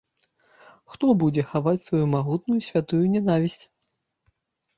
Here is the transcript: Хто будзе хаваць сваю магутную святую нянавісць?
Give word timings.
Хто 0.93 1.05
будзе 1.23 1.43
хаваць 1.51 1.81
сваю 1.87 2.05
магутную 2.15 2.59
святую 2.69 3.03
нянавісць? 3.19 3.61